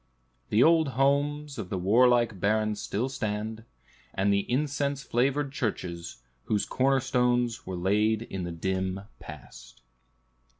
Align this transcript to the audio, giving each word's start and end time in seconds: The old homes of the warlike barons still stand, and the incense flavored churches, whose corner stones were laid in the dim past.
The 0.49 0.63
old 0.63 0.87
homes 0.97 1.59
of 1.59 1.69
the 1.69 1.77
warlike 1.77 2.39
barons 2.39 2.81
still 2.81 3.07
stand, 3.07 3.65
and 4.15 4.33
the 4.33 4.51
incense 4.51 5.03
flavored 5.03 5.51
churches, 5.51 6.23
whose 6.45 6.65
corner 6.65 6.99
stones 6.99 7.67
were 7.67 7.77
laid 7.77 8.23
in 8.23 8.43
the 8.43 8.51
dim 8.51 9.01
past. 9.19 9.83